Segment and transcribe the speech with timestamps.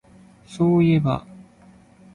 [0.47, 1.27] そういえば